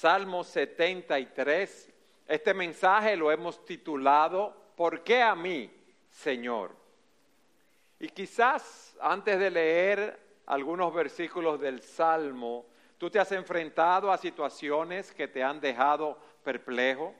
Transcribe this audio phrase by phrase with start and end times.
[0.00, 1.92] Salmo 73.
[2.26, 5.70] Este mensaje lo hemos titulado ¿Por qué a mí,
[6.08, 6.74] Señor?
[7.98, 12.64] Y quizás antes de leer algunos versículos del Salmo,
[12.96, 17.14] tú te has enfrentado a situaciones que te han dejado perplejo.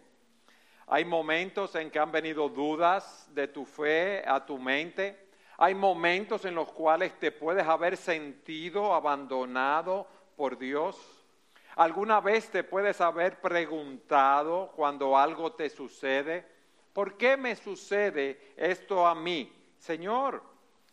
[0.86, 5.28] Hay momentos en que han venido dudas de tu fe a tu mente.
[5.58, 11.19] Hay momentos en los cuales te puedes haber sentido abandonado por Dios.
[11.76, 16.46] ¿Alguna vez te puedes haber preguntado cuando algo te sucede,
[16.92, 19.52] ¿por qué me sucede esto a mí?
[19.78, 20.42] Señor,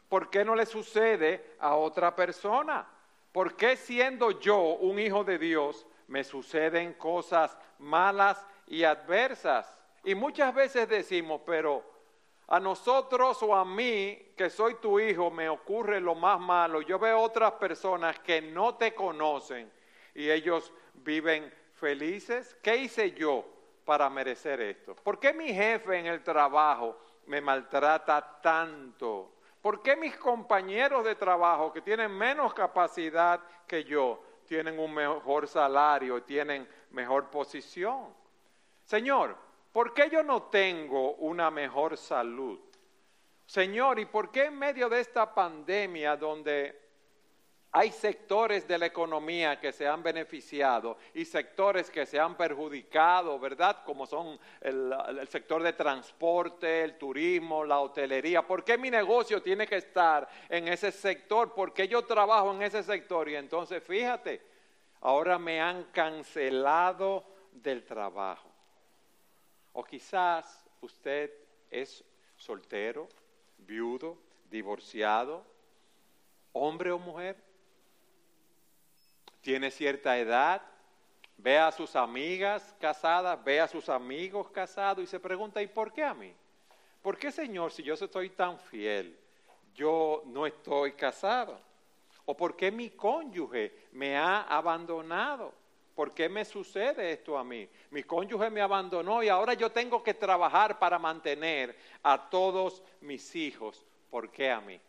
[0.07, 2.88] ¿por qué no le sucede a otra persona?
[3.31, 9.77] ¿Por qué siendo yo un hijo de Dios me suceden cosas malas y adversas?
[10.03, 11.83] Y muchas veces decimos, pero
[12.47, 16.81] a nosotros o a mí, que soy tu hijo, me ocurre lo más malo.
[16.81, 19.69] Yo veo otras personas que no te conocen
[20.17, 22.58] y ellos viven felices.
[22.63, 23.45] ¿Qué hice yo
[23.85, 24.95] para merecer esto?
[24.95, 26.97] ¿Por qué mi jefe en el trabajo
[27.28, 29.36] me maltrata tanto?
[29.61, 35.47] ¿Por qué mis compañeros de trabajo que tienen menos capacidad que yo tienen un mejor
[35.47, 38.08] salario, tienen mejor posición?
[38.86, 39.38] Señor,
[39.72, 42.59] ¿por qué yo no tengo una mejor salud?
[43.45, 46.86] Señor, ¿y por qué en medio de esta pandemia donde
[47.71, 53.37] hay sectores de la economía que se han beneficiado y sectores que se han perjudicado,
[53.39, 53.83] ¿verdad?
[53.83, 58.41] Como son el, sector de transporte, el turismo, la hotelería.
[58.41, 61.53] ¿Por qué mi negocio tiene que estar en ese sector?
[61.53, 63.27] ¿Por qué yo trabajo en ese sector?
[63.27, 64.41] Y entonces, fíjate,
[65.01, 68.49] ahora me han cancelado del trabajo.
[69.73, 71.31] O quizás usted
[71.69, 72.03] es
[72.38, 73.09] soltero,
[73.57, 74.17] viudo,
[74.49, 75.45] divorciado,
[76.53, 77.47] hombre o mujer
[79.41, 80.61] tiene cierta edad,
[81.38, 85.91] ve a sus amigas casadas, ve a sus amigos casados y se pregunta, ¿y por
[85.94, 86.33] qué a mí?
[87.02, 89.17] ¿Por qué, Señor, si yo estoy tan fiel,
[89.73, 91.59] yo no estoy casado?
[92.25, 95.53] ¿O por qué mi cónyuge me ha abandonado?
[95.95, 97.67] ¿Por qué me sucede esto a mí?
[97.91, 103.35] Mi cónyuge me abandonó y ahora yo tengo que trabajar para mantener a todos mis
[103.35, 103.85] hijos.
[104.09, 104.79] ¿Por qué a mí?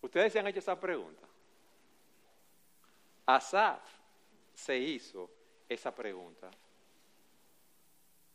[0.00, 1.29] ¿Ustedes se han hecho esa pregunta?
[3.26, 3.80] Asaf
[4.52, 5.30] se hizo
[5.68, 6.50] esa pregunta.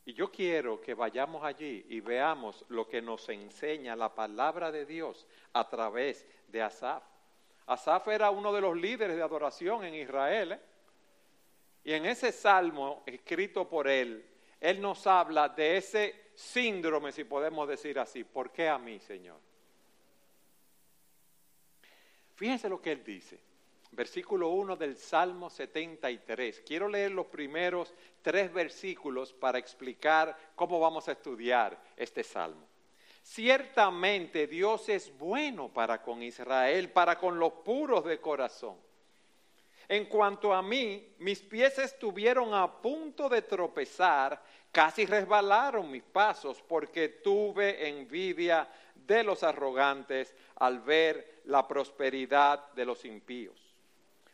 [0.04, 4.86] Y yo quiero que vayamos allí y veamos lo que nos enseña la palabra de
[4.86, 7.02] Dios a través de Asaf.
[7.66, 10.52] Asaf era uno de los líderes de adoración en Israel.
[10.52, 10.60] ¿eh?
[11.84, 14.24] Y en ese salmo escrito por él,
[14.60, 18.22] él nos habla de ese síndrome, si podemos decir así.
[18.22, 19.40] ¿Por qué a mí, Señor?
[22.36, 23.40] Fíjense lo que él dice
[23.92, 26.62] versículo 1 del Salmo 73.
[26.66, 27.92] Quiero leer los primeros
[28.22, 32.66] tres versículos para explicar cómo vamos a estudiar este Salmo.
[33.22, 38.76] Ciertamente Dios es bueno para con Israel, para con los puros de corazón.
[39.88, 44.42] En cuanto a mí, mis pies estuvieron a punto de tropezar,
[44.72, 52.84] casi resbalaron mis pasos, porque tuve envidia de los arrogantes al ver la prosperidad de
[52.84, 53.65] los impíos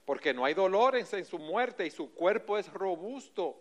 [0.04, 3.56] porque no hay dolores en su muerte y su cuerpo es robusto.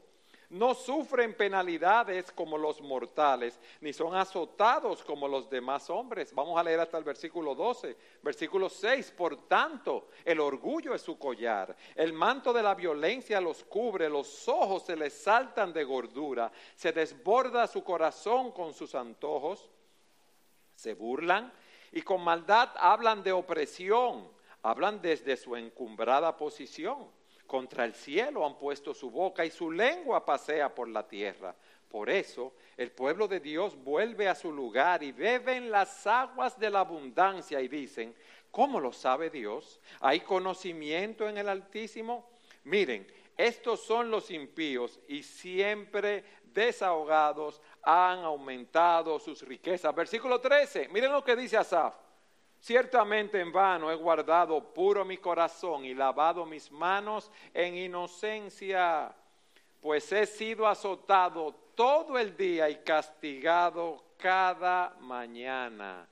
[0.51, 6.35] No sufren penalidades como los mortales, ni son azotados como los demás hombres.
[6.35, 7.95] Vamos a leer hasta el versículo 12.
[8.21, 9.11] Versículo 6.
[9.11, 11.73] Por tanto, el orgullo es su collar.
[11.95, 14.09] El manto de la violencia los cubre.
[14.09, 16.51] Los ojos se les saltan de gordura.
[16.75, 19.69] Se desborda su corazón con sus antojos.
[20.75, 21.53] Se burlan
[21.93, 24.27] y con maldad hablan de opresión
[24.63, 27.09] hablan desde su encumbrada posición.
[27.47, 31.55] Contra el cielo han puesto su boca y su lengua pasea por la tierra.
[31.89, 36.69] Por eso el pueblo de Dios vuelve a su lugar y beben las aguas de
[36.69, 38.15] la abundancia y dicen,
[38.49, 39.81] ¿cómo lo sabe Dios?
[39.99, 42.29] ¿Hay conocimiento en el Altísimo?
[42.63, 43.05] Miren,
[43.35, 46.23] estos son los impíos y siempre
[46.53, 49.93] desahogados han aumentado sus riquezas.
[49.93, 51.95] Versículo 13, miren lo que dice Asaf.
[52.61, 59.11] Ciertamente en vano he guardado puro mi corazón y lavado mis manos en inocencia,
[59.81, 66.07] pues he sido azotado todo el día y castigado cada mañana,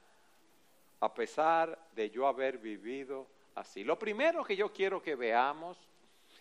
[0.99, 3.83] a pesar de yo haber vivido así.
[3.83, 5.77] Lo primero que yo quiero que veamos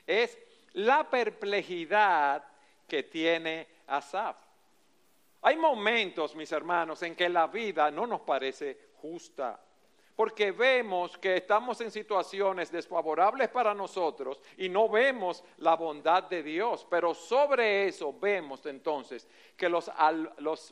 [0.06, 0.38] es
[0.72, 2.42] la perplejidad
[2.86, 4.38] que tiene Asaf.
[5.42, 9.66] Hay momentos, mis hermanos, en que la vida no nos parece justa
[10.18, 16.42] porque vemos que estamos en situaciones desfavorables para nosotros y no vemos la bondad de
[16.42, 16.84] Dios.
[16.90, 19.88] Pero sobre eso vemos entonces que los,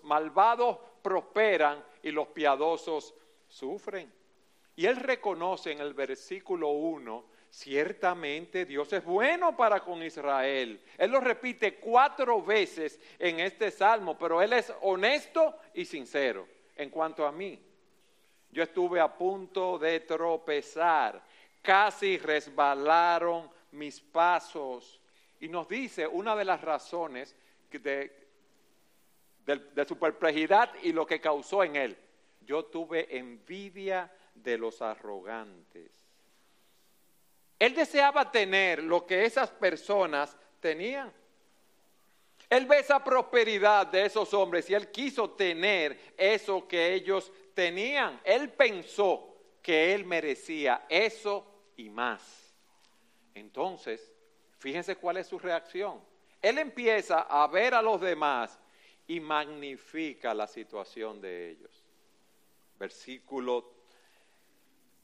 [0.02, 3.14] malvados prosperan y los piadosos
[3.46, 4.12] sufren.
[4.74, 10.80] Y él reconoce en el versículo 1, ciertamente Dios es bueno para con Israel.
[10.98, 16.90] Él lo repite cuatro veces en este salmo, pero él es honesto y sincero en
[16.90, 17.60] cuanto a mí.
[18.56, 21.22] Yo estuve a punto de tropezar,
[21.60, 24.98] casi resbalaron mis pasos.
[25.40, 27.36] Y nos dice una de las razones
[27.70, 28.10] de,
[29.44, 31.98] de, su perplejidad y lo que causó en él.
[32.46, 35.92] Yo tuve envidia de los arrogantes.
[37.58, 41.12] Él deseaba tener lo que esas personas tenían.
[42.48, 48.20] Él ve esa prosperidad de esos hombres y él quiso tener eso que ellos tenían.
[48.22, 51.44] Él pensó que él merecía eso
[51.76, 52.54] y más.
[53.34, 54.12] Entonces,
[54.58, 56.00] fíjense cuál es su reacción.
[56.40, 58.56] Él empieza a ver a los demás
[59.08, 61.84] y magnifica la situación de ellos.
[62.78, 63.72] Versículo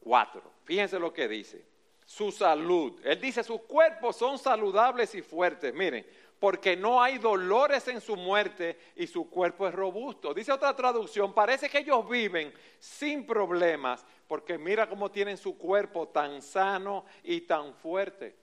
[0.01, 0.43] 4.
[0.65, 1.65] Fíjense lo que dice.
[2.05, 3.01] Su salud.
[3.05, 5.73] Él dice, sus cuerpos son saludables y fuertes.
[5.73, 6.07] Miren,
[6.43, 10.35] porque no hay dolores en su muerte y su cuerpo es robusto.
[10.35, 16.09] Dice otra traducción, parece que ellos viven sin problemas, porque mira cómo tienen su cuerpo
[16.09, 18.35] tan sano y tan fuerte.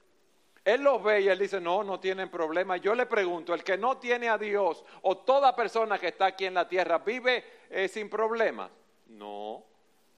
[0.63, 2.79] Él los ve y él dice, no, no tienen problemas.
[2.79, 6.45] Yo le pregunto, el que no tiene a Dios o toda persona que está aquí
[6.45, 8.71] en la tierra, ¿vive eh, sin problemas?
[9.07, 9.65] No.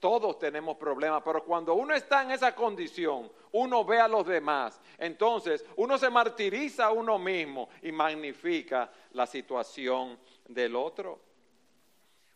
[0.02, 4.80] Todos tenemos problemas, pero cuando uno está en esa condición, uno ve a los demás.
[4.98, 10.18] Entonces, uno se martiriza a uno mismo y magnifica la situación
[10.48, 11.20] del otro.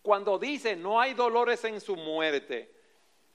[0.01, 2.73] Cuando dice no hay dolores en su muerte,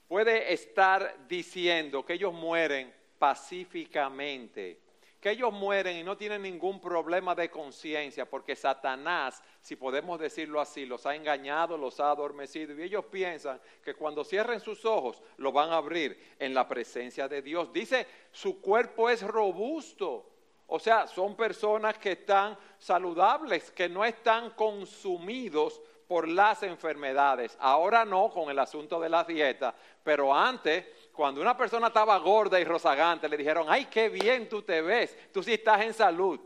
[0.08, 4.80] puede estar diciendo que ellos mueren pacíficamente
[5.22, 10.60] que ellos mueren y no tienen ningún problema de conciencia, porque Satanás, si podemos decirlo
[10.60, 15.22] así, los ha engañado, los ha adormecido, y ellos piensan que cuando cierren sus ojos
[15.38, 17.72] lo van a abrir en la presencia de Dios.
[17.72, 20.28] Dice, su cuerpo es robusto,
[20.66, 27.56] o sea, son personas que están saludables, que no están consumidos por las enfermedades.
[27.58, 29.74] Ahora no con el asunto de la dieta,
[30.04, 34.62] pero antes cuando una persona estaba gorda y rozagante, le dijeron, ay, qué bien tú
[34.62, 36.38] te ves, tú sí estás en salud.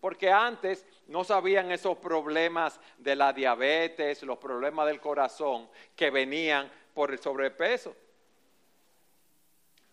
[0.00, 6.68] Porque antes no sabían esos problemas de la diabetes, los problemas del corazón que venían
[6.92, 7.94] por el sobrepeso.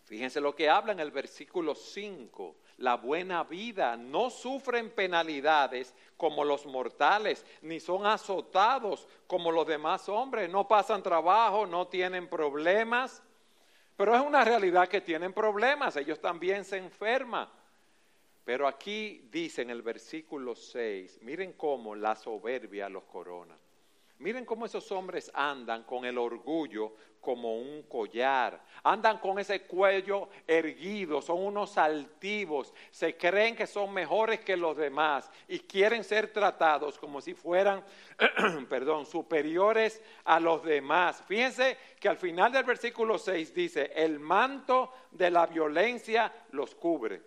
[0.06, 2.56] Fíjense lo que habla en el versículo 5.
[2.82, 10.10] La buena vida no sufren penalidades como los mortales, ni son azotados como los demás
[10.10, 10.50] hombres.
[10.50, 13.24] No pasan trabajo, no tienen problemas
[14.02, 17.48] pero es una realidad que tienen problemas, ellos también se enferman.
[18.44, 23.56] Pero aquí dice en el versículo 6, miren cómo la soberbia los corona.
[24.18, 30.28] Miren cómo esos hombres andan con el orgullo como un collar, andan con ese cuello
[30.46, 36.34] erguido, son unos altivos, se creen que son mejores que los demás y quieren ser
[36.34, 37.84] tratados como si fueran,
[38.70, 41.24] perdón, superiores a los demás.
[41.28, 47.22] Fíjense que al final del versículo 6 dice, el manto de la violencia los cubre.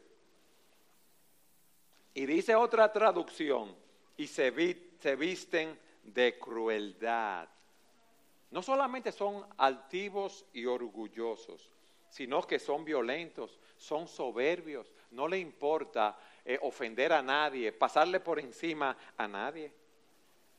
[2.13, 3.74] Y dice otra traducción,
[4.17, 7.48] y se, visten de crueldad.
[8.55, 11.73] No solamente son altivos y orgullosos,
[12.08, 18.39] sino que son violentos, son soberbios, no le importa eh, ofender a nadie, pasarle por
[18.39, 19.73] encima a nadie.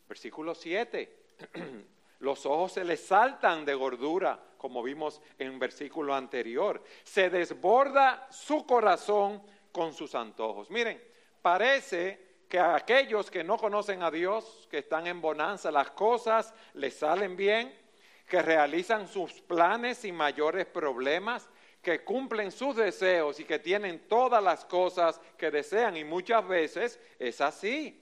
[0.10, 1.16] Versículo 7,
[2.20, 8.28] los ojos se les saltan de gordura, como vimos en un versículo anterior, se desborda
[8.30, 10.70] su corazón con sus antojos.
[10.70, 11.02] Miren,
[11.42, 16.54] parece que a aquellos que no conocen a Dios, que están en bonanza, las cosas
[16.74, 17.85] les salen bien,
[18.26, 21.48] que realizan sus planes sin mayores problemas,
[21.82, 27.00] que cumplen sus deseos y que tienen todas las cosas que desean y muchas veces
[27.20, 28.02] es así.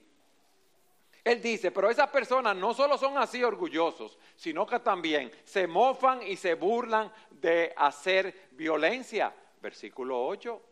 [1.22, 6.22] Él dice, pero esas personas no solo son así orgullosos, sino que también se mofan
[6.22, 9.34] y se burlan de hacer violencia.
[9.60, 10.62] Versículo 8.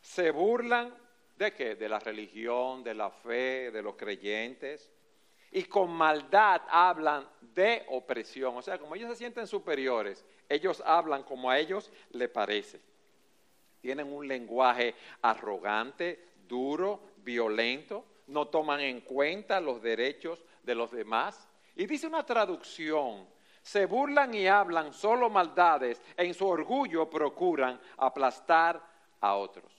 [0.00, 0.92] Se burlan
[1.36, 1.74] ¿De qué?
[1.74, 4.90] De la religión, de la fe, de los creyentes.
[5.50, 8.56] Y con maldad hablan de opresión.
[8.56, 12.80] O sea, como ellos se sienten superiores, ellos hablan como a ellos le parece.
[13.80, 18.04] Tienen un lenguaje arrogante, duro, violento.
[18.26, 21.48] No toman en cuenta los derechos de los demás.
[21.76, 23.26] Y dice una traducción,
[23.62, 28.80] se burlan y hablan solo maldades, en su orgullo procuran aplastar
[29.20, 29.72] a otros.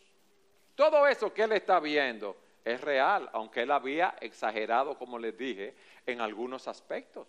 [0.75, 2.35] Todo eso que él está viendo
[2.73, 7.27] es real, aunque él había exagerado, como les dije, en algunos aspectos.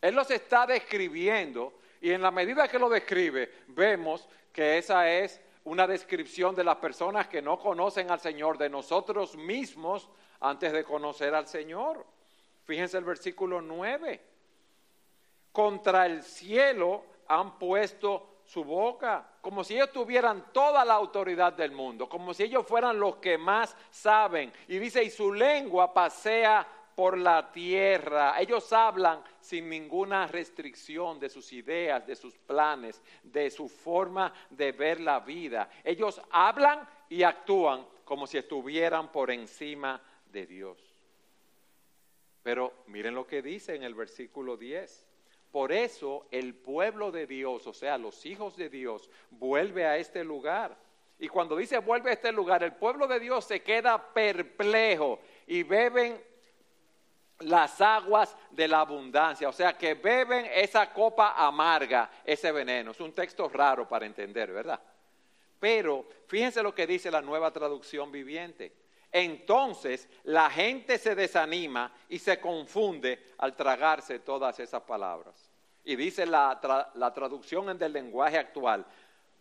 [0.00, 5.40] Él los está describiendo y en la medida que lo describe, vemos que esa es
[5.64, 10.08] una descripción de las personas que no conocen al Señor, de nosotros mismos
[10.40, 12.06] antes de conocer al Señor.
[12.64, 14.20] Fíjense el versículo 9.
[15.52, 21.70] Contra el cielo han puesto su boca, como si ellos tuvieran toda la autoridad del
[21.70, 24.52] mundo, como si ellos fueran los que más saben.
[24.66, 26.66] Y dice, y su lengua pasea
[26.96, 28.40] por la tierra.
[28.40, 34.72] Ellos hablan sin ninguna restricción de sus ideas, de sus planes, de su forma de
[34.72, 35.70] ver la vida.
[35.84, 40.76] Ellos hablan y actúan como si estuvieran por encima de Dios.
[42.42, 45.06] Pero miren lo que dice en el versículo 10.
[45.50, 50.22] Por eso el pueblo de Dios, o sea, los hijos de Dios, vuelve a este
[50.22, 50.76] lugar.
[51.18, 55.62] Y cuando dice vuelve a este lugar, el pueblo de Dios se queda perplejo y
[55.62, 56.22] beben
[57.40, 62.90] las aguas de la abundancia, o sea, que beben esa copa amarga, ese veneno.
[62.90, 64.80] Es un texto raro para entender, ¿verdad?
[65.58, 68.72] Pero fíjense lo que dice la nueva traducción viviente.
[69.12, 75.50] Entonces la gente se desanima y se confunde al tragarse todas esas palabras.
[75.84, 78.86] Y dice la, la traducción del lenguaje actual.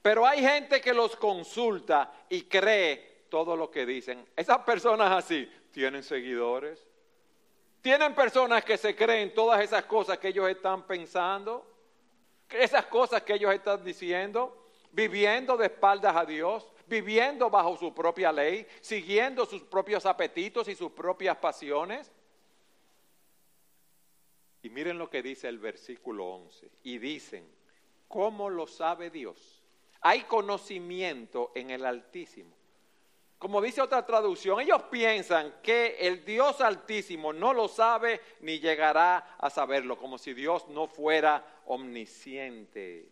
[0.01, 4.25] Pero hay gente que los consulta y cree todo lo que dicen.
[4.35, 6.87] Esas personas así tienen seguidores,
[7.81, 11.65] tienen personas que se creen todas esas cosas que ellos están pensando,
[12.49, 18.31] esas cosas que ellos están diciendo, viviendo de espaldas a Dios, viviendo bajo su propia
[18.31, 22.11] ley, siguiendo sus propios apetitos y sus propias pasiones.
[24.61, 26.69] Y miren lo que dice el versículo 11.
[26.83, 27.47] Y dicen,
[28.07, 29.63] ¿cómo lo sabe Dios?
[30.01, 32.59] Hay conocimiento en el Altísimo
[33.39, 39.37] como dice otra traducción, ellos piensan que el Dios altísimo no lo sabe ni llegará
[39.37, 43.07] a saberlo, como si Dios no fuera omnisciente.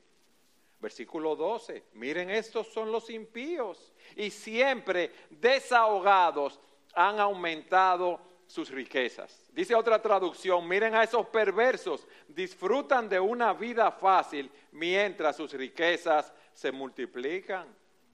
[0.79, 6.59] Versículo 12, miren, estos son los impíos y siempre desahogados
[6.93, 9.49] han aumentado sus riquezas.
[9.51, 16.33] Dice otra traducción, miren a esos perversos, disfrutan de una vida fácil mientras sus riquezas
[16.53, 17.67] se multiplican.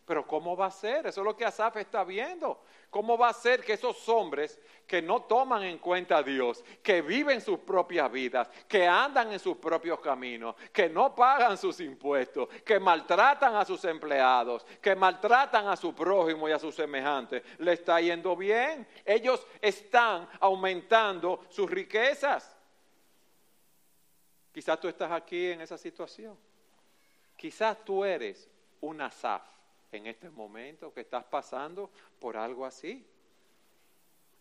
[0.06, 1.08] Pero ¿cómo va a ser?
[1.08, 2.62] Eso es lo que Asaf está viendo.
[2.90, 7.02] ¿Cómo va a ser que esos hombres que no toman en cuenta a Dios, que
[7.02, 12.50] viven sus propias vidas, que andan en sus propios caminos, que no pagan sus impuestos,
[12.66, 17.74] que maltratan a sus empleados, que maltratan a su prójimo y a sus semejantes, le
[17.74, 18.86] está yendo bien?
[19.06, 22.58] Ellos están aumentando sus riquezas.
[24.52, 26.38] Quizás tú estás aquí en esa situación.
[27.38, 28.50] Quizás tú eres
[28.82, 29.54] un Asaf
[29.98, 33.06] en este momento que estás pasando por algo así.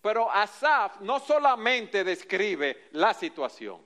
[0.00, 3.80] Pero Asaf no solamente describe la situación.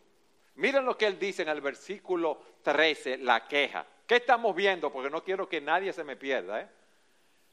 [0.54, 3.86] Miren lo que él dice en el versículo 13, la queja.
[4.06, 4.90] ¿Qué estamos viendo?
[4.90, 6.62] Porque no quiero que nadie se me pierda.
[6.62, 6.68] ¿eh?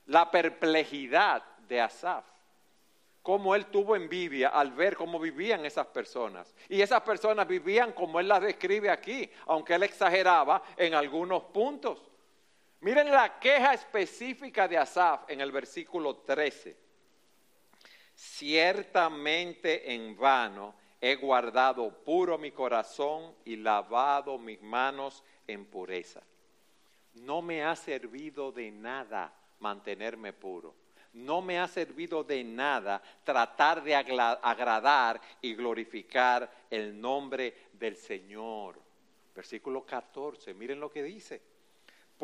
[0.05, 2.23] La perplejidad de Asaf.
[3.21, 6.53] Cómo él tuvo envidia al ver cómo vivían esas personas.
[6.69, 12.01] Y esas personas vivían como él las describe aquí, aunque él exageraba en algunos puntos.
[12.83, 16.75] Miren la queja específica de Asaf en el versículo 13.
[18.13, 26.21] Ciertamente en vano he guardado puro mi corazón y lavado mis manos en pureza.
[27.13, 30.75] No me ha servido de nada mantenerme puro.
[31.13, 38.77] No me ha servido de nada tratar de agradar y glorificar el nombre del Señor.
[39.33, 41.52] Versículo 14, miren lo que dice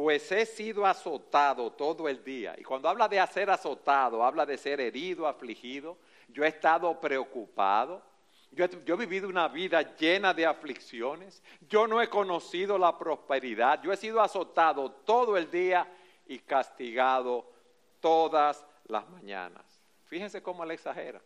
[0.01, 2.56] pues he sido azotado todo el día.
[2.58, 5.98] Y cuando habla de ser azotado, habla de ser herido, afligido.
[6.29, 8.01] Yo he estado preocupado.
[8.50, 11.44] Yo he, vivido una vida llena de aflicciones.
[11.68, 13.84] Yo no he conocido la prosperidad.
[13.84, 15.86] Yo he sido azotado todo el día
[16.25, 17.51] y castigado
[18.00, 19.65] todas las mañanas.
[20.06, 21.22] Fíjense cómo le exagera.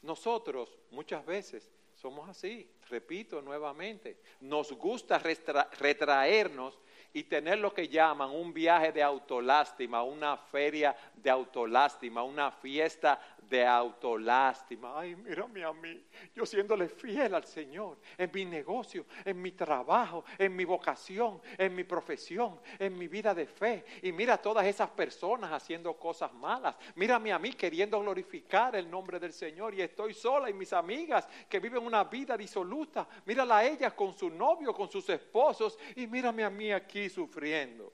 [0.00, 6.78] Nosotros muchas veces somos así, repito nuevamente, nos gusta retraernos
[7.16, 13.18] y tener lo que llaman un viaje de autolástima, una feria de autolástima, una fiesta
[13.48, 14.98] de autolástima.
[14.98, 20.24] Ay, mírame a mí, yo siéndole fiel al Señor en mi negocio, en mi trabajo,
[20.38, 23.84] en mi vocación, en mi profesión, en mi vida de fe.
[24.02, 26.76] Y mira a todas esas personas haciendo cosas malas.
[26.94, 31.28] Mírame a mí queriendo glorificar el nombre del Señor y estoy sola y mis amigas
[31.48, 33.06] que viven una vida disoluta.
[33.24, 37.92] Mírala a ellas con su novio, con sus esposos y mírame a mí aquí sufriendo.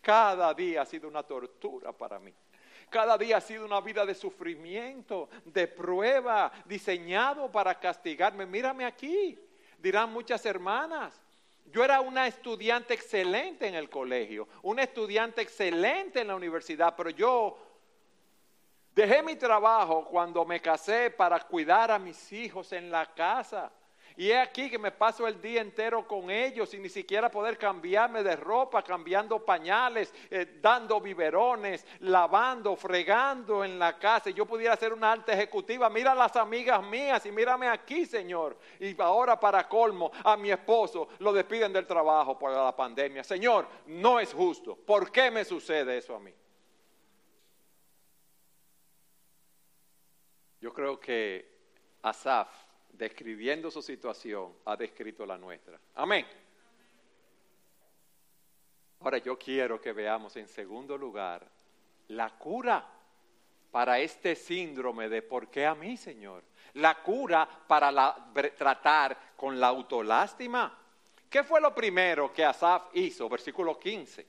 [0.00, 2.32] Cada día ha sido una tortura para mí.
[2.90, 8.46] Cada día ha sido una vida de sufrimiento, de prueba, diseñado para castigarme.
[8.46, 9.38] Mírame aquí,
[9.78, 11.20] dirán muchas hermanas.
[11.66, 17.10] Yo era una estudiante excelente en el colegio, una estudiante excelente en la universidad, pero
[17.10, 17.58] yo
[18.94, 23.72] dejé mi trabajo cuando me casé para cuidar a mis hijos en la casa.
[24.18, 27.58] Y es aquí que me paso el día entero con ellos sin ni siquiera poder
[27.58, 34.30] cambiarme de ropa, cambiando pañales, eh, dando biberones, lavando, fregando en la casa.
[34.30, 35.90] Y yo pudiera ser una alta ejecutiva.
[35.90, 38.56] Mira a las amigas mías y mírame aquí, Señor.
[38.80, 43.22] Y ahora para colmo, a mi esposo lo despiden del trabajo por la pandemia.
[43.22, 44.76] Señor, no es justo.
[44.76, 46.32] ¿Por qué me sucede eso a mí?
[50.58, 51.54] Yo creo que
[52.00, 52.65] Asaf
[52.96, 55.78] describiendo su situación, ha descrito la nuestra.
[55.94, 56.26] Amén.
[59.00, 61.46] Ahora yo quiero que veamos en segundo lugar
[62.08, 62.86] la cura
[63.70, 66.42] para este síndrome de ¿por qué a mí, Señor?
[66.74, 70.78] La cura para tratar con la autolástima.
[71.28, 73.28] ¿Qué fue lo primero que Asaf hizo?
[73.28, 74.26] Versículo 15.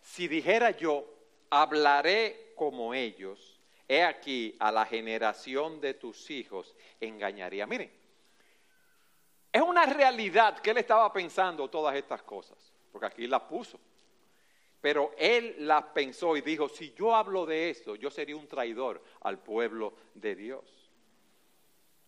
[0.00, 1.04] Si dijera yo,
[1.50, 3.55] hablaré como ellos
[3.88, 7.66] he aquí a la generación de tus hijos engañaría.
[7.66, 7.92] Miren,
[9.52, 12.58] es una realidad que él estaba pensando todas estas cosas,
[12.92, 13.78] porque aquí las puso.
[14.80, 19.02] Pero él las pensó y dijo, si yo hablo de esto, yo sería un traidor
[19.22, 20.85] al pueblo de Dios.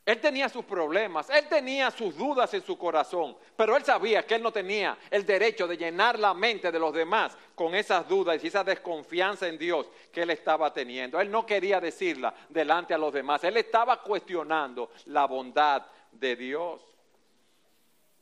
[0.08, 4.36] Él tenía sus problemas, él tenía sus dudas en su corazón, pero él sabía que
[4.36, 8.42] él no tenía el derecho de llenar la mente de los demás con esas dudas
[8.42, 11.20] y esa desconfianza en Dios que él estaba teniendo.
[11.20, 16.80] Él no quería decirla delante a los demás, él estaba cuestionando la bondad de Dios.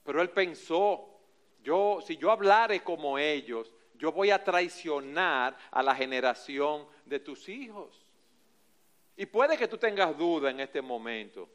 [0.02, 1.08] Pero él pensó,
[1.62, 7.48] yo si yo hablare como ellos, yo voy a traicionar a la generación de tus
[7.48, 8.04] hijos.
[9.16, 11.48] Y puede que tú tengas duda en este momento.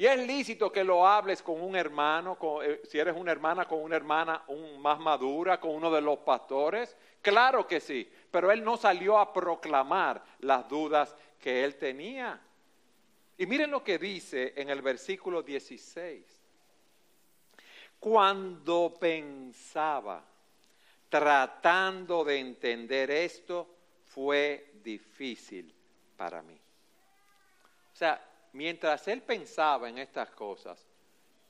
[0.00, 3.82] Y es lícito que lo hables con un hermano, eh, si eres una hermana, con
[3.82, 4.42] una hermana
[4.78, 6.96] más madura, con uno de los pastores.
[7.20, 12.40] Claro que sí, pero él no salió a proclamar las dudas que él tenía.
[13.36, 16.24] Y miren lo que dice en el versículo 16.
[17.98, 20.24] Cuando pensaba,
[21.10, 23.68] tratando de entender esto,
[24.06, 25.74] fue difícil
[26.16, 26.58] para mí.
[27.92, 30.86] O sea, mientras él pensaba en estas cosas,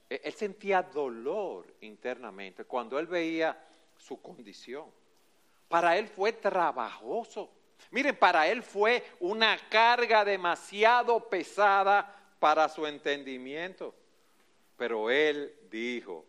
[0.08, 3.56] e-, él sentía dolor internamente cuando él veía
[3.96, 4.86] su condición.
[5.68, 7.50] Para él fue trabajoso.
[7.90, 13.94] Miren, para él fue una carga demasiado pesada para su entendimiento.
[14.76, 16.24] Pero él dijo,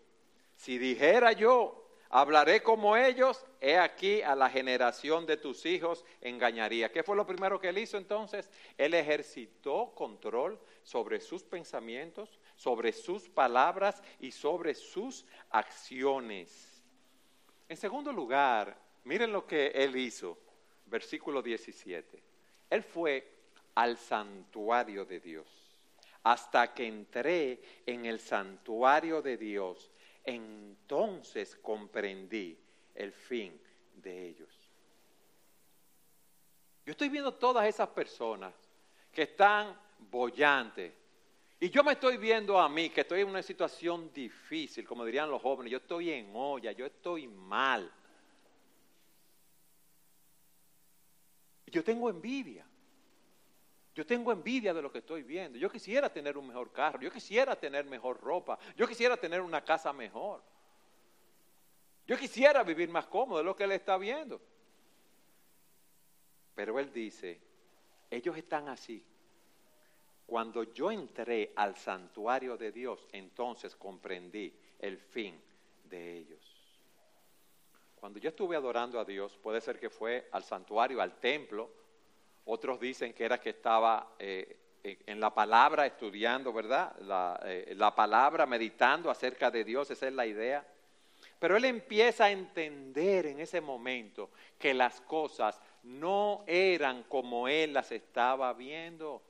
[0.55, 1.80] si dijera yo,
[2.11, 6.91] hablaré como ellos, he aquí a la generación de tus hijos engañaría.
[6.91, 8.49] ¿Qué fue lo primero que él hizo entonces?
[8.77, 16.83] Él ejercitó control sobre sus pensamientos, sobre sus palabras y sobre sus acciones.
[17.69, 20.37] En segundo lugar, miren lo que él hizo,
[20.87, 22.21] versículo 17.
[22.69, 23.25] Él fue
[23.75, 25.47] al santuario de Dios.
[26.23, 29.90] Hasta que entré en el santuario de Dios,
[30.23, 32.57] entonces comprendí
[32.95, 33.59] el fin
[33.95, 34.71] de ellos.
[36.85, 38.53] Yo estoy viendo todas esas personas
[39.11, 39.79] que están
[40.09, 40.93] bollantes.
[41.59, 45.29] Y yo me estoy viendo a mí, que estoy en una situación difícil, como dirían
[45.29, 47.91] los jóvenes, yo estoy en olla, yo estoy mal.
[51.67, 52.65] Yo tengo envidia.
[53.93, 55.57] Yo tengo envidia de lo que estoy viendo.
[55.57, 59.63] Yo quisiera tener un mejor carro, yo quisiera tener mejor ropa, yo quisiera tener una
[59.63, 60.41] casa mejor.
[62.07, 64.41] Yo quisiera vivir más cómodo de lo que él está viendo.
[66.55, 67.39] Pero él dice,
[68.09, 69.03] ellos están así.
[70.25, 75.39] Cuando yo entré al santuario de Dios, entonces comprendí el fin
[75.83, 76.61] de ellos.
[77.95, 81.69] Cuando yo estuve adorando a Dios, puede ser que fue al santuario, al templo,
[82.45, 86.95] otros dicen que era que estaba eh, en la palabra estudiando, ¿verdad?
[87.01, 90.65] La, eh, la palabra, meditando acerca de Dios, esa es la idea.
[91.39, 97.73] Pero él empieza a entender en ese momento que las cosas no eran como él
[97.73, 99.21] las estaba viendo.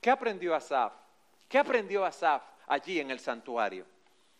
[0.00, 0.92] ¿Qué aprendió Asaf?
[1.48, 3.86] ¿Qué aprendió Asaf allí en el santuario?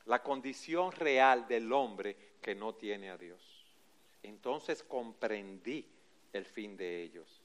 [0.06, 3.66] La condición real del hombre que no tiene a Dios.
[4.22, 5.86] Entonces comprendí
[6.32, 7.39] el fin de ellos.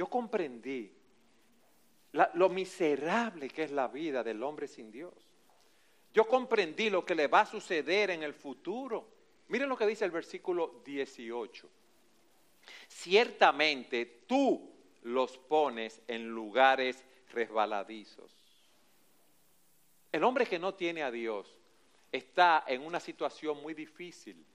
[0.00, 0.90] Yo comprendí
[2.12, 5.12] lo miserable que es la vida del hombre sin Dios.
[6.14, 9.06] Yo comprendí lo que le va a suceder en el futuro.
[9.48, 11.68] Miren lo que dice el versículo 18.
[12.88, 18.34] Ciertamente tú los pones en lugares resbaladizos.
[20.10, 21.46] El hombre que no tiene a Dios
[22.10, 24.46] está en una situación muy difícil.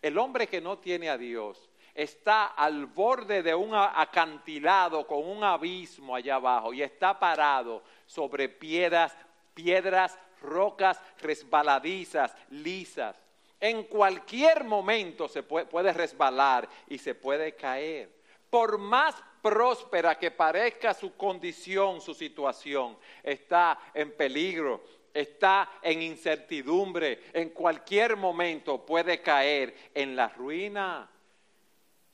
[0.00, 5.44] El hombre que no tiene a Dios está al borde de un acantilado con un
[5.44, 9.16] abismo allá abajo y está parado sobre piedras,
[9.54, 13.16] piedras, rocas resbaladizas, lisas.
[13.60, 18.10] En cualquier momento se puede, resbalar y se puede caer.
[18.50, 24.82] Por más próspera que parezca su condición, su situación, está en peligro,
[25.14, 31.08] está en incertidumbre, en cualquier momento puede caer en la ruina.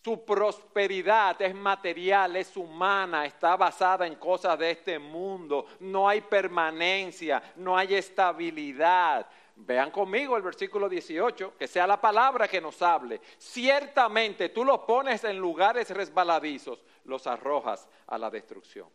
[0.08, 5.66] Su prosperidad es material, es humana, está basada en cosas de este mundo.
[5.80, 9.26] No hay permanencia, no hay estabilidad.
[9.54, 13.20] Vean conmigo el versículo 18, que sea la palabra que nos hable.
[13.36, 18.88] Ciertamente tú los pones en lugares resbaladizos, los arrojas a la destrucción.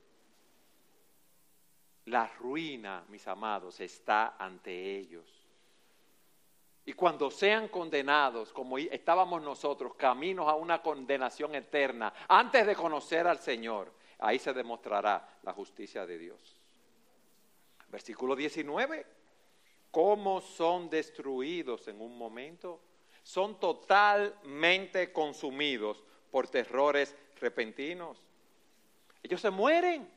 [2.05, 5.42] La ruina, mis amados, está ante ellos.
[6.85, 13.25] Y cuando sean condenados, como estábamos nosotros, caminos a una condenación eterna, antes de conocer
[13.25, 16.57] al Señor, ahí se demostrará la justicia de Dios.
[17.87, 19.05] Versículo 19,
[19.91, 22.81] ¿cómo son destruidos en un momento?
[23.21, 28.25] Son totalmente consumidos por terrores repentinos.
[29.21, 30.09] Ellos se mueren,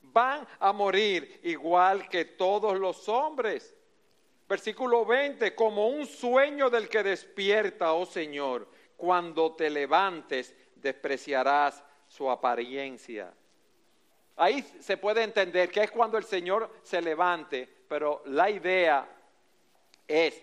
[0.00, 3.75] van a morir igual que todos los hombres.
[4.48, 12.30] Versículo 20, como un sueño del que despierta, oh Señor, cuando te levantes despreciarás su
[12.30, 13.32] apariencia.
[14.36, 19.08] Ahí se puede entender que es cuando el Señor se levante, pero la idea
[20.06, 20.42] es,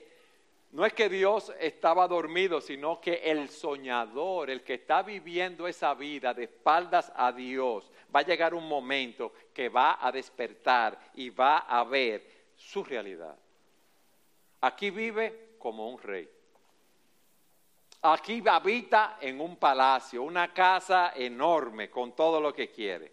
[0.71, 5.93] no es que Dios estaba dormido, sino que el soñador, el que está viviendo esa
[5.93, 11.29] vida de espaldas a Dios, va a llegar un momento que va a despertar y
[11.29, 13.37] va a ver su realidad.
[14.63, 16.29] Aquí vive como un rey.
[18.03, 23.11] Aquí habita en un palacio, una casa enorme con todo lo que quiere.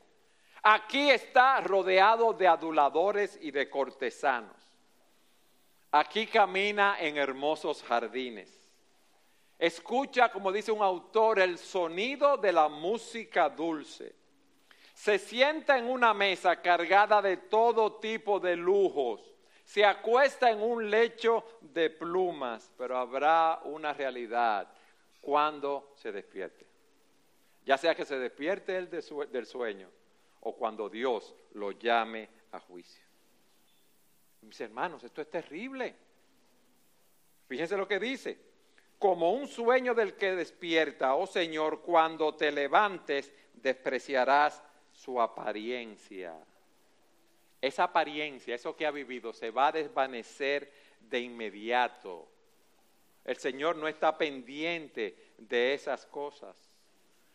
[0.62, 4.56] Aquí está rodeado de aduladores y de cortesanos.
[5.90, 8.70] Aquí camina en hermosos jardines.
[9.58, 14.14] Escucha, como dice un autor, el sonido de la música dulce.
[14.94, 19.29] Se sienta en una mesa cargada de todo tipo de lujos
[19.70, 24.68] se acuesta en un lecho de plumas, pero habrá una realidad
[25.20, 26.66] cuando se despierte.
[27.64, 29.88] Ya sea que se despierte él del sueño
[30.40, 33.04] o cuando Dios lo llame a juicio.
[34.40, 35.94] Mis hermanos, esto es terrible.
[37.46, 38.40] Fíjense lo que dice.
[38.98, 46.34] Como un sueño del que despierta, oh Señor, cuando te levantes, despreciarás su apariencia
[47.60, 52.26] esa apariencia, eso que ha vivido, se va a desvanecer de inmediato.
[53.24, 56.56] El Señor no está pendiente de esas cosas.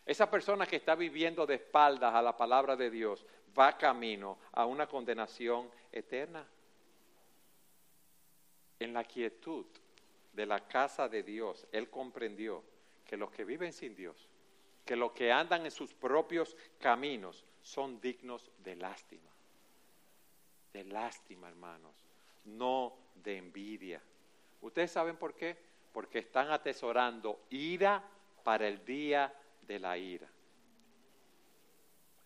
[0.05, 3.25] Esa persona que está viviendo de espaldas a la palabra de Dios
[3.57, 6.45] va camino a una condenación eterna.
[8.79, 9.65] En la quietud
[10.33, 12.63] de la casa de Dios, Él comprendió
[13.05, 14.27] que los que viven sin Dios,
[14.83, 19.34] que los que andan en sus propios caminos, son dignos de lástima
[20.75, 21.95] de lástima, hermanos,
[22.43, 24.01] no de envidia.
[24.59, 25.55] ¿Ustedes saben por qué?
[25.93, 28.03] Porque están atesorando ira
[28.43, 30.27] para el día de la ira.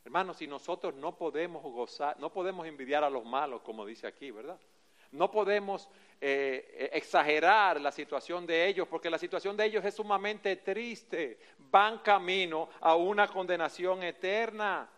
[0.03, 4.31] Hermanos, si nosotros no podemos gozar, no podemos envidiar a los malos, como dice aquí,
[4.31, 4.59] ¿verdad?
[5.11, 5.87] No podemos
[6.19, 11.37] eh, exagerar la situación de ellos, porque la situación de ellos es sumamente triste.
[11.69, 14.89] Van camino a una condenación eterna.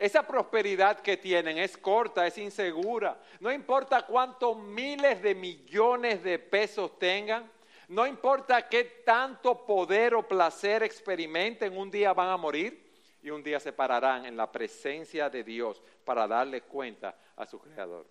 [0.00, 3.20] Esa prosperidad que tienen es corta, es insegura.
[3.38, 7.52] No importa cuántos miles de millones de pesos tengan,
[7.88, 12.82] no importa qué tanto poder o placer experimenten, un día van a morir
[13.22, 17.58] y un día se pararán en la presencia de Dios para darle cuenta a su
[17.58, 18.06] Creador.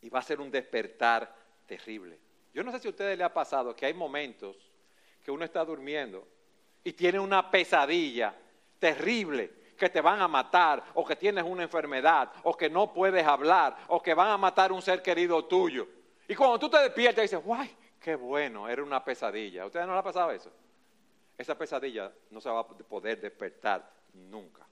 [0.00, 1.34] Y va a ser un despertar
[1.66, 2.20] terrible.
[2.54, 4.56] Yo no sé si a ustedes les ha pasado que hay momentos
[5.24, 6.24] que uno está durmiendo
[6.84, 8.32] y tienes una pesadilla
[8.78, 13.24] terrible que te van a matar o que tienes una enfermedad o que no puedes
[13.24, 15.88] hablar o que van a matar un ser querido tuyo.
[16.26, 19.62] Y cuando tú te despiertas dices, guay, qué bueno, era una pesadilla.
[19.62, 20.50] ¿A ustedes no le ha pasado eso?
[21.38, 24.66] Esa pesadilla no se va a poder despertar nunca.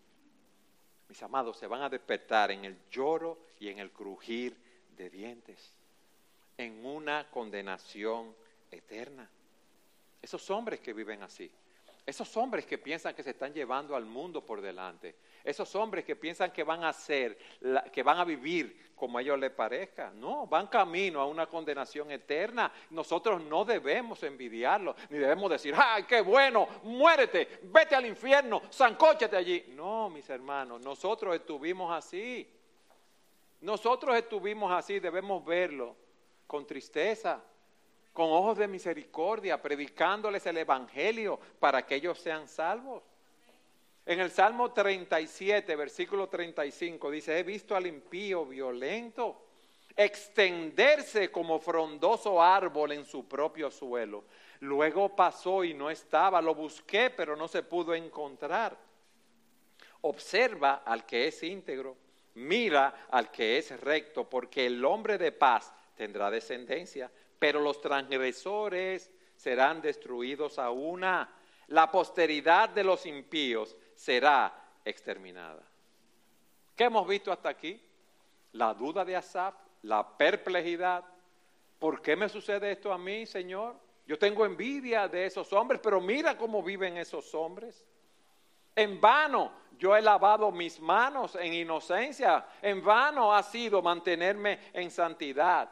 [1.08, 4.56] Mis amados, se van a despertar en el lloro y en el crujir
[4.96, 5.72] de dientes,
[6.58, 8.34] en una condenación
[8.70, 9.30] eterna.
[10.20, 11.50] Esos hombres que viven así,
[12.06, 16.14] esos hombres que piensan que se están llevando al mundo por delante, esos hombres que
[16.14, 17.36] piensan que van a ser,
[17.92, 22.12] que van a vivir como a ellos les parezca, no, van camino a una condenación
[22.12, 22.72] eterna.
[22.90, 26.68] Nosotros no debemos envidiarlo, ni debemos decir, ¡ay, qué bueno!
[26.84, 29.72] Muérete, vete al infierno, zancóchate allí.
[29.74, 32.48] No, mis hermanos, nosotros estuvimos así.
[33.60, 35.96] Nosotros estuvimos así, debemos verlo
[36.46, 37.42] con tristeza,
[38.16, 43.02] con ojos de misericordia, predicándoles el Evangelio para que ellos sean salvos.
[44.06, 49.42] En el Salmo 37, versículo 35, dice, he visto al impío violento
[49.94, 54.24] extenderse como frondoso árbol en su propio suelo.
[54.60, 58.78] Luego pasó y no estaba, lo busqué, pero no se pudo encontrar.
[60.00, 61.98] Observa al que es íntegro,
[62.36, 69.10] mira al que es recto, porque el hombre de paz tendrá descendencia pero los transgresores
[69.36, 71.32] serán destruidos a una.
[71.68, 74.52] La posteridad de los impíos será
[74.84, 75.62] exterminada.
[76.74, 77.80] ¿Qué hemos visto hasta aquí?
[78.52, 81.04] La duda de Asaf, la perplejidad.
[81.78, 83.76] ¿Por qué me sucede esto a mí, Señor?
[84.06, 87.84] Yo tengo envidia de esos hombres, pero mira cómo viven esos hombres.
[88.74, 92.46] En vano yo he lavado mis manos en inocencia.
[92.62, 95.70] En vano ha sido mantenerme en santidad.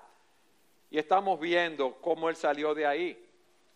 [0.94, 3.28] Y estamos viendo cómo él salió de ahí,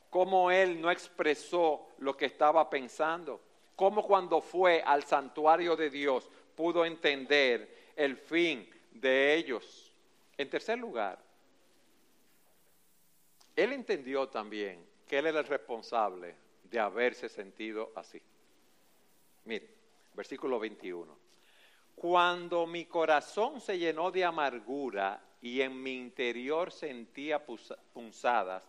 [0.09, 3.41] cómo él no expresó lo que estaba pensando,
[3.75, 9.93] cómo cuando fue al santuario de Dios pudo entender el fin de ellos.
[10.37, 11.19] En tercer lugar,
[13.57, 18.23] él entendió también que él era el responsable de haberse sentido así.
[19.45, 19.69] Mire,
[20.15, 21.19] versículo 21.
[21.97, 27.44] Cuando mi corazón se llenó de amargura y en mi interior sentía
[27.92, 28.62] punzadas.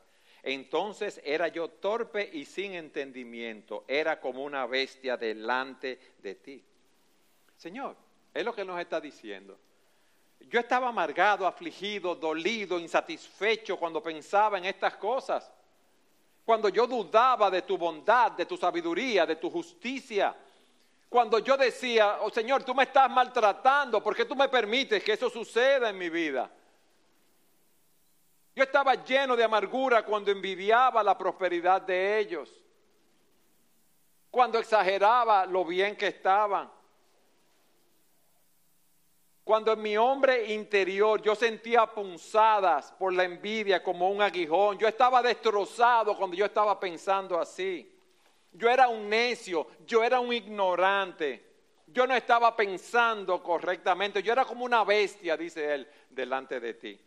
[0.43, 6.63] Entonces era yo torpe y sin entendimiento, era como una bestia delante de ti.
[7.57, 7.95] Señor,
[8.33, 9.57] es lo que nos está diciendo.
[10.39, 15.51] Yo estaba amargado, afligido, dolido, insatisfecho cuando pensaba en estas cosas.
[16.45, 20.35] Cuando yo dudaba de tu bondad, de tu sabiduría, de tu justicia.
[21.09, 25.13] Cuando yo decía, oh Señor, tú me estás maltratando, ¿por qué tú me permites que
[25.13, 26.49] eso suceda en mi vida?
[28.59, 32.51] Yo estaba lleno de amargura cuando envidiaba la prosperidad de ellos,
[34.29, 36.69] cuando exageraba lo bien que estaban,
[39.45, 44.89] cuando en mi hombre interior yo sentía punzadas por la envidia como un aguijón, yo
[44.89, 47.89] estaba destrozado cuando yo estaba pensando así.
[48.51, 51.45] Yo era un necio, yo era un ignorante,
[51.87, 56.99] yo no estaba pensando correctamente, yo era como una bestia, dice él, delante de ti.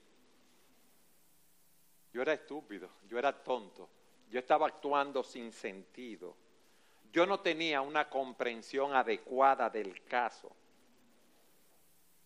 [2.12, 3.88] Yo era estúpido, yo era tonto,
[4.28, 6.36] yo estaba actuando sin sentido.
[7.10, 10.50] Yo no tenía una comprensión adecuada del caso.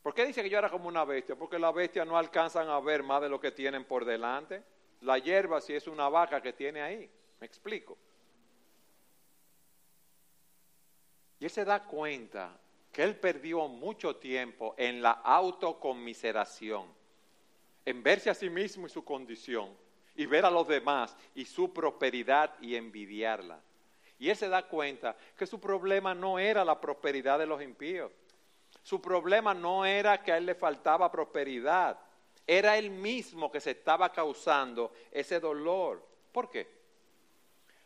[0.03, 1.35] ¿Por qué dice que yo era como una bestia?
[1.35, 4.63] Porque las bestias no alcanzan a ver más de lo que tienen por delante.
[5.01, 7.11] La hierba si es una vaca que tiene ahí.
[7.41, 7.99] ¿Me explico?
[11.41, 12.57] Y él se da cuenta
[12.93, 16.96] que él perdió mucho tiempo en la autoconmiseración
[17.87, 19.75] en verse a sí mismo y su condición,
[20.17, 23.61] y ver a los demás y su prosperidad y envidiarla.
[24.19, 28.11] Y él se da cuenta que su problema no era la prosperidad de los impíos.
[28.83, 31.99] Su problema no era que a él le faltaba prosperidad.
[32.47, 36.03] Era él mismo que se estaba causando ese dolor.
[36.33, 36.67] ¿Por qué?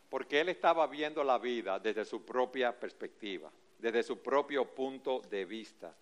[0.08, 5.44] Porque él estaba viendo la vida desde su propia perspectiva, desde su propio punto de
[5.44, 5.94] vista.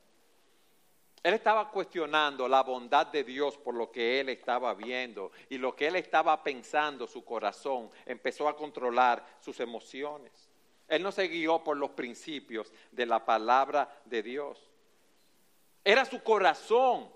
[1.23, 5.75] Él estaba cuestionando la bondad de Dios por lo que él estaba viendo y lo
[5.75, 10.49] que él estaba pensando, su corazón, empezó a controlar sus emociones.
[10.87, 14.71] Él no se guió por los principios de la palabra de Dios.
[15.85, 17.11] Era su corazón.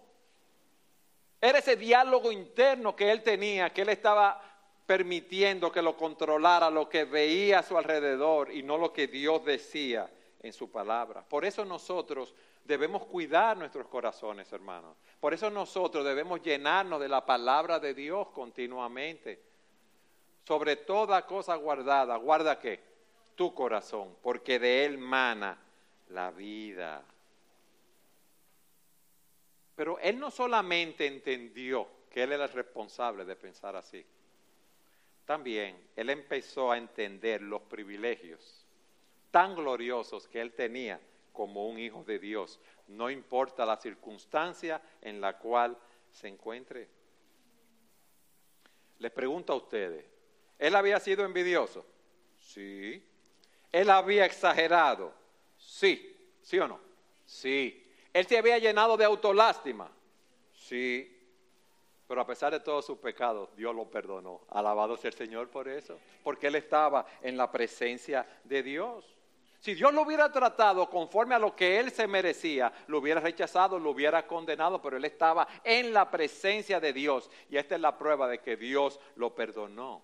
[1.41, 4.41] Era ese diálogo interno que él tenía, que él estaba
[4.87, 9.45] permitiendo que lo controlara, lo que veía a su alrededor y no lo que Dios
[9.45, 10.11] decía
[10.43, 11.25] en su palabra.
[11.27, 12.35] Por eso nosotros
[12.65, 14.97] debemos cuidar nuestros corazones, hermanos.
[15.21, 19.43] Por eso nosotros debemos llenarnos de la palabra de Dios continuamente.
[20.45, 22.93] Sobre toda cosa guardada, ¿guarda qué?
[23.35, 25.59] tu corazón, porque de él mana
[26.11, 27.05] la vida.
[29.75, 34.05] Pero él no solamente entendió que él era el responsable de pensar así,
[35.25, 38.67] también él empezó a entender los privilegios
[39.31, 41.01] tan gloriosos que él tenía
[41.33, 45.77] como un hijo de Dios, no importa la circunstancia en la cual
[46.11, 46.89] se encuentre.
[48.99, 50.05] Les pregunto a ustedes,
[50.59, 51.85] ¿él había sido envidioso?
[52.39, 53.03] Sí.
[53.73, 55.13] ¿Él había exagerado?
[55.57, 56.09] Sí.
[56.43, 56.79] ¿Sí o no?
[57.25, 57.91] Sí.
[58.13, 59.91] ¿Él se había llenado de autolástima?
[60.55, 61.09] Sí.
[62.07, 64.43] Pero a pesar de todos sus pecados, Dios lo perdonó.
[64.51, 65.99] Alabado sea el Señor por eso.
[66.23, 69.17] Porque él estaba en la presencia de Dios.
[69.63, 73.79] Si Dios lo hubiera tratado conforme a lo que él se merecía, lo hubiera rechazado,
[73.79, 77.31] lo hubiera condenado, pero él estaba en la presencia de Dios.
[77.49, 80.03] Y esta es la prueba de que Dios lo perdonó.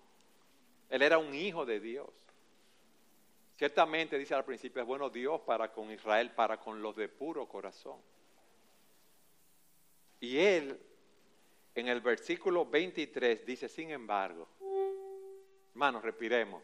[0.88, 2.06] Él era un hijo de Dios.
[3.56, 7.48] Ciertamente, dice al principio, es bueno Dios para con Israel, para con los de puro
[7.48, 8.00] corazón.
[10.20, 10.80] Y él,
[11.74, 14.46] en el versículo 23, dice, sin embargo,
[15.72, 16.62] hermanos, respiremos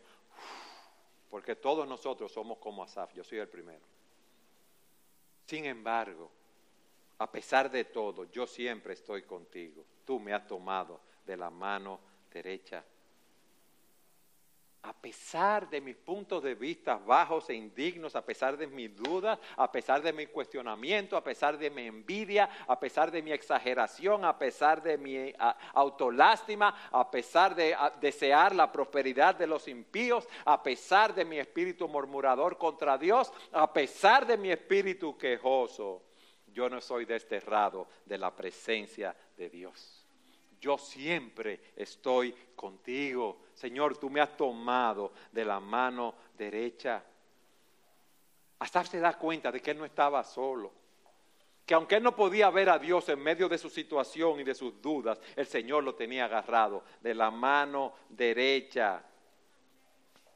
[1.35, 3.85] porque todos nosotros somos como Asaf, yo soy el primero.
[5.45, 6.31] Sin embargo,
[7.19, 9.85] a pesar de todo, yo siempre estoy contigo.
[10.05, 11.99] Tú me has tomado de la mano
[12.33, 12.85] derecha
[14.85, 19.39] a pesar de mis puntos de vista bajos e indignos, a pesar de mis dudas,
[19.57, 24.27] a pesar de mi cuestionamiento, a pesar de mi envidia, a pesar de mi exageración,
[24.27, 25.33] a pesar de mi
[25.73, 31.89] autolástima, a pesar de desear la prosperidad de los impíos, a pesar de mi espíritu
[31.89, 36.03] murmurador contra Dios, a pesar de mi espíritu quejoso,
[36.49, 40.05] yo no soy desterrado de la presencia de Dios
[40.65, 43.44] yo siempre estoy contigo.
[43.55, 47.03] Señor, tú me has tomado de la mano derecha.
[48.59, 50.73] Hasta se da cuenta de que él no estaba solo.
[51.65, 54.55] Que aunque él no podía ver a Dios en medio de su situación y de
[54.55, 59.03] sus dudas, el Señor lo tenía agarrado de la mano derecha.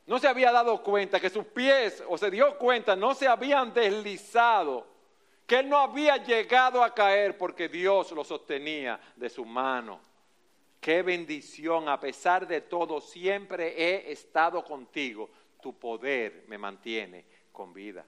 [0.06, 3.74] No se había dado cuenta que sus pies, o se dio cuenta, no se habían
[3.74, 4.86] deslizado,
[5.46, 10.07] que él no había llegado a caer porque Dios lo sostenía de su mano.
[10.80, 15.28] Qué bendición, a pesar de todo, siempre he estado contigo.
[15.60, 18.06] Tu poder me mantiene con vida.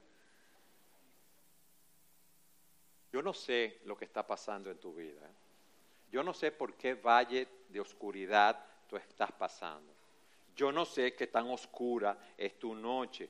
[3.13, 5.29] Yo no sé lo que está pasando en tu vida.
[6.11, 9.93] Yo no sé por qué valle de oscuridad tú estás pasando.
[10.55, 13.29] Yo no sé qué tan oscura es tu noche.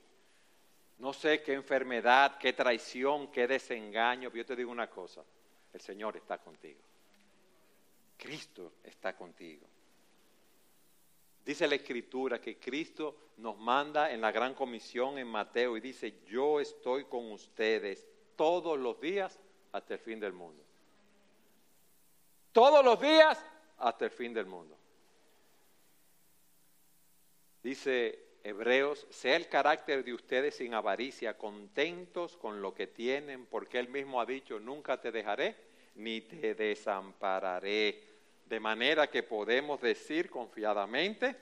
[0.98, 4.30] No sé qué enfermedad, qué traición, qué desengaño.
[4.30, 5.24] Pero yo te digo una cosa,
[5.72, 6.80] el Señor está contigo.
[8.20, 9.66] Cristo está contigo.
[11.44, 16.20] Dice la Escritura que Cristo nos manda en la gran comisión en Mateo y dice,
[16.26, 18.06] yo estoy con ustedes
[18.36, 19.40] todos los días
[19.72, 20.62] hasta el fin del mundo.
[22.52, 23.42] Todos los días
[23.78, 24.76] hasta el fin del mundo.
[27.62, 33.78] Dice Hebreos, sea el carácter de ustedes sin avaricia, contentos con lo que tienen, porque
[33.78, 35.56] Él mismo ha dicho, nunca te dejaré
[35.94, 38.09] ni te desampararé.
[38.50, 41.36] De manera que podemos decir confiadamente,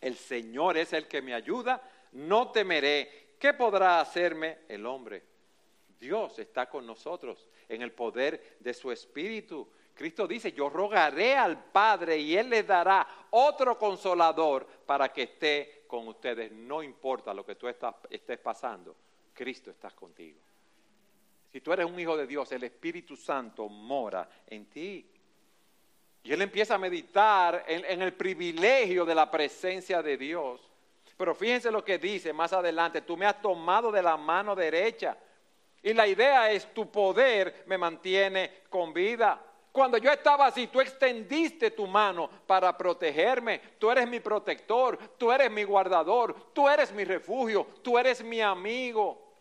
[0.00, 3.34] el Señor es el que me ayuda, no temeré.
[3.38, 5.22] ¿Qué podrá hacerme el hombre?
[6.00, 9.68] Dios está con nosotros en el poder de su Espíritu.
[9.92, 15.84] Cristo dice, yo rogaré al Padre y Él les dará otro consolador para que esté
[15.86, 16.50] con ustedes.
[16.50, 18.96] No importa lo que tú estés pasando,
[19.34, 20.40] Cristo está contigo.
[21.52, 25.11] Si tú eres un hijo de Dios, el Espíritu Santo mora en ti.
[26.24, 30.60] Y él empieza a meditar en, el privilegio de la presencia de Dios.
[31.16, 35.16] Pero fíjense lo que dice más adelante, tú me has tomado de la mano derecha.
[35.82, 39.40] Y la idea es, tu poder me mantiene con vida.
[39.72, 43.60] Cuando yo estaba así, tú extendiste tu mano para protegerme.
[43.78, 48.40] Tú eres mi protector, tú eres mi guardador, tú eres mi refugio, tú eres mi
[48.40, 49.31] amigo.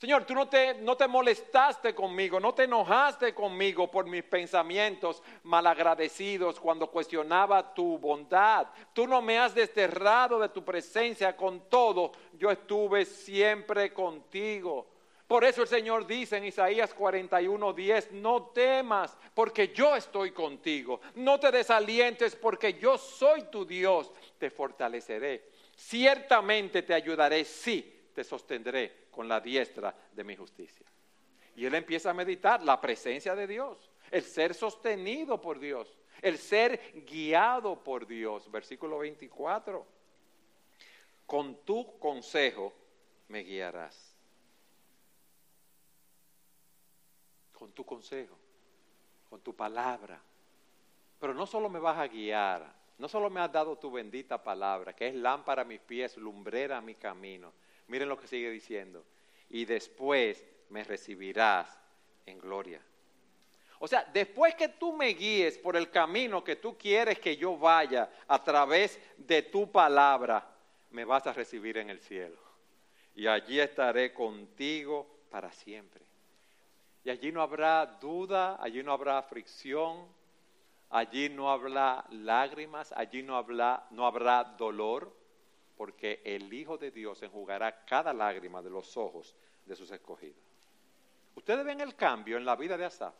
[0.00, 5.22] Señor, tú no te, no te molestaste conmigo, no te enojaste conmigo por mis pensamientos
[5.42, 8.68] malagradecidos cuando cuestionaba tu bondad.
[8.94, 12.12] Tú no me has desterrado de tu presencia con todo.
[12.32, 14.86] Yo estuve siempre contigo.
[15.26, 21.02] Por eso el Señor dice en Isaías 41:10, no temas porque yo estoy contigo.
[21.16, 24.10] No te desalientes porque yo soy tu Dios.
[24.38, 25.50] Te fortaleceré.
[25.76, 30.86] Ciertamente te ayudaré, sí te sostendré con la diestra de mi justicia.
[31.56, 36.38] Y él empieza a meditar la presencia de Dios, el ser sostenido por Dios, el
[36.38, 38.50] ser guiado por Dios.
[38.50, 39.86] Versículo 24.
[41.26, 42.72] con tu consejo
[43.28, 44.16] me guiarás.
[47.52, 48.36] Con tu consejo,
[49.28, 50.20] con tu palabra.
[51.20, 54.94] Pero no solo me vas a guiar, no solo me has dado tu bendita palabra,
[54.94, 57.52] que es lámpara a mis pies, lumbrera a mi camino.
[57.90, 59.04] Miren lo que sigue diciendo.
[59.48, 61.76] Y después me recibirás
[62.24, 62.80] en gloria.
[63.80, 67.56] O sea, después que tú me guíes por el camino que tú quieres que yo
[67.56, 70.46] vaya a través de tu palabra,
[70.90, 72.38] me vas a recibir en el cielo.
[73.16, 76.04] Y allí estaré contigo para siempre.
[77.02, 80.06] Y allí no habrá duda, allí no habrá fricción,
[80.90, 85.12] allí no habrá lágrimas, allí no habrá, no habrá dolor,
[85.80, 90.44] porque el Hijo de Dios enjugará cada lágrima de los ojos de sus escogidos.
[91.34, 93.14] Ustedes ven el cambio en la vida de Asaf.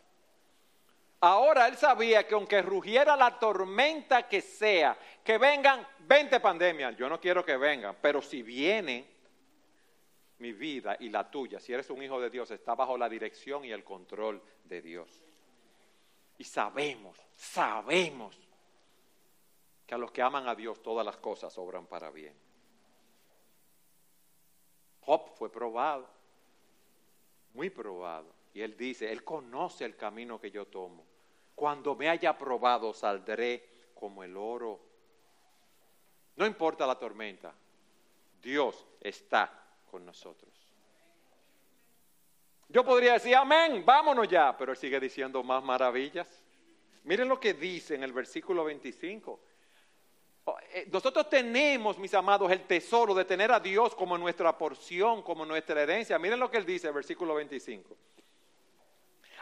[1.21, 4.95] Ahora él sabía que aunque rugiera la tormenta que sea,
[5.25, 9.09] que vengan 20 pandemias, yo no quiero que vengan, pero si viene
[10.37, 13.65] mi vida y la tuya, si eres un hijo de Dios, está bajo la dirección
[13.65, 15.25] y el control de Dios.
[16.37, 18.39] Y sabemos, sabemos
[19.87, 22.50] que a los que aman a Dios todas las cosas obran para bien.
[25.01, 26.09] Job fue probado,
[27.55, 28.27] muy probado.
[28.53, 31.05] Y él dice, él conoce el camino que yo tomo.
[31.55, 34.81] Cuando me haya probado saldré como el oro.
[36.37, 37.53] No importa la tormenta,
[38.43, 39.53] Dios está
[39.91, 40.51] con nosotros.
[42.69, 46.45] Yo podría decir, amén, vámonos ya, pero él sigue diciendo más maravillas.
[47.05, 49.41] Miren lo que dice en el versículo 25.
[50.73, 55.45] Eh, nosotros tenemos, mis amados, el tesoro de tener a Dios como nuestra porción, como
[55.45, 56.19] nuestra herencia.
[56.19, 57.97] Miren lo que él dice, versículo 25.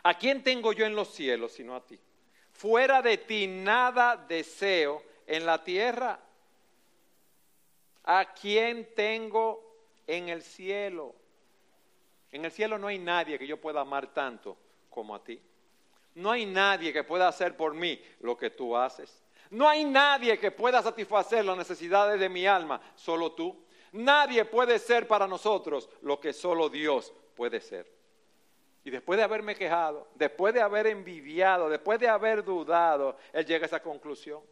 [0.02, 1.98] ¿A quién tengo yo en los cielos sino a ti?
[2.52, 6.18] Fuera de ti nada deseo en la tierra.
[8.04, 9.62] ¿A quién tengo
[10.06, 11.14] en el cielo?
[12.32, 14.56] En el cielo no hay nadie que yo pueda amar tanto
[14.90, 15.40] como a ti.
[16.14, 19.22] No hay nadie que pueda hacer por mí lo que tú haces.
[19.50, 23.64] No hay nadie que pueda satisfacer las necesidades de mi alma, solo tú.
[23.92, 27.90] Nadie puede ser para nosotros lo que solo Dios puede ser.
[28.84, 33.64] Y después de haberme quejado, después de haber envidiado, después de haber dudado, él llega
[33.64, 34.42] a esa conclusión.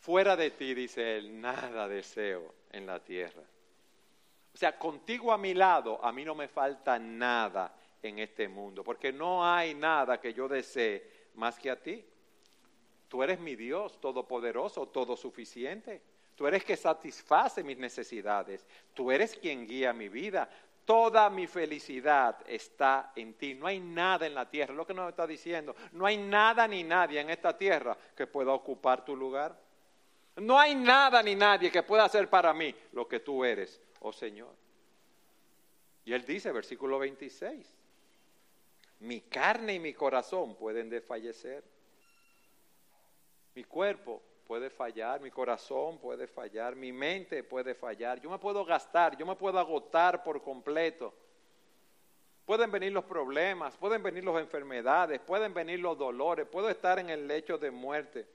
[0.00, 3.42] Fuera de ti, dice él, nada deseo en la tierra.
[4.54, 8.84] O sea, contigo a mi lado, a mí no me falta nada en este mundo,
[8.84, 12.04] porque no hay nada que yo desee más que a ti.
[13.08, 16.02] Tú eres mi Dios todopoderoso, todo suficiente.
[16.34, 18.66] Tú eres que satisface mis necesidades.
[18.94, 20.48] Tú eres quien guía mi vida
[20.86, 23.54] toda mi felicidad está en ti.
[23.54, 26.84] No hay nada en la tierra, lo que nos está diciendo, no hay nada ni
[26.84, 29.60] nadie en esta tierra que pueda ocupar tu lugar.
[30.36, 34.12] No hay nada ni nadie que pueda hacer para mí lo que tú eres, oh
[34.12, 34.54] Señor.
[36.04, 37.66] Y él dice, versículo 26,
[39.00, 41.64] mi carne y mi corazón pueden desfallecer.
[43.56, 48.62] Mi cuerpo puede fallar, mi corazón puede fallar, mi mente puede fallar, yo me puedo
[48.66, 51.14] gastar, yo me puedo agotar por completo.
[52.44, 57.08] Pueden venir los problemas, pueden venir las enfermedades, pueden venir los dolores, puedo estar en
[57.08, 58.26] el lecho de muerte.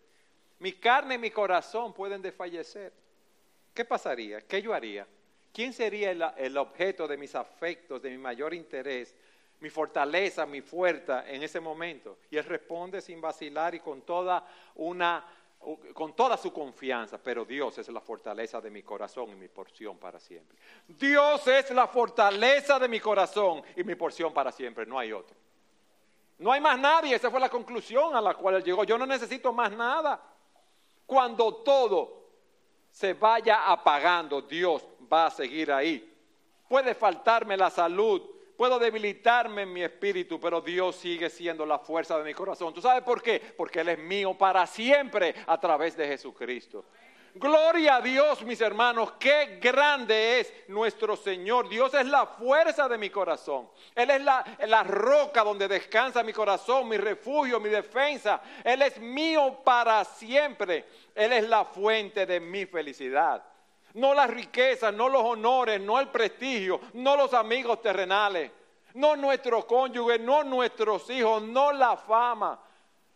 [0.58, 2.92] Mi carne y mi corazón pueden desfallecer.
[3.76, 4.42] ¿Qué pasaría?
[4.42, 5.08] ¿Qué yo haría?
[5.54, 9.16] ¿Quién sería el, el objeto de mis afectos, de mi mayor interés,
[9.62, 12.18] mi fortaleza, mi fuerza en ese momento?
[12.30, 14.46] Y él responde sin vacilar y con toda
[14.76, 15.26] una
[15.94, 20.00] con toda su confianza, pero Dios es la fortaleza de mi corazón y mi porción
[20.00, 20.58] para siempre.
[20.88, 25.38] Dios es la fortaleza de mi corazón y mi porción para siempre, no hay otro.
[26.40, 28.84] No hay más nadie, esa fue la conclusión a la cual él llegó.
[28.84, 30.20] Yo no necesito más nada.
[31.06, 32.22] Cuando todo
[32.90, 36.12] se vaya apagando, Dios va a seguir ahí.
[36.68, 38.24] Puede faltarme la salud,
[38.62, 42.72] Puedo debilitarme en mi espíritu, pero Dios sigue siendo la fuerza de mi corazón.
[42.72, 43.40] ¿Tú sabes por qué?
[43.58, 46.86] Porque Él es mío para siempre a través de Jesucristo.
[47.34, 51.70] Gloria a Dios, mis hermanos, qué grande es nuestro Señor.
[51.70, 53.68] Dios es la fuerza de mi corazón.
[53.96, 58.44] Él es la, la, roca donde descansa mi corazón, mi refugio, mi defensa.
[58.64, 60.86] Él es mío para siempre.
[61.16, 63.44] Él es la fuente de mi felicidad.
[63.94, 68.52] No las riquezas, no los honores, no el prestigio, no los amigos terrenales,
[68.94, 72.60] no nuestro cónyuge, no nuestros hijos, no la fama.